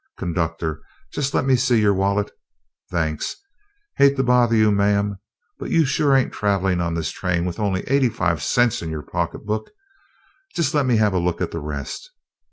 Conductor, 0.17 0.81
just 1.13 1.35
lemme 1.35 1.55
see 1.55 1.79
your 1.79 1.93
wallet. 1.93 2.31
Thanks! 2.89 3.35
Hate 3.97 4.15
to 4.17 4.23
bother 4.23 4.55
you, 4.55 4.71
ma'am, 4.71 5.19
but 5.59 5.69
you 5.69 5.85
sure 5.85 6.15
ain't 6.15 6.33
traveling 6.33 6.81
on 6.81 6.95
this 6.95 7.11
train 7.11 7.45
with 7.45 7.59
only 7.59 7.83
eighty 7.87 8.09
five 8.09 8.41
cents 8.41 8.81
in 8.81 8.89
your 8.89 9.03
pocketbook. 9.03 9.69
Just 10.55 10.73
lemme 10.73 10.95
have 10.97 11.13
a 11.13 11.19
look 11.19 11.39
at 11.39 11.51
the 11.51 11.59
rest. 11.61 12.09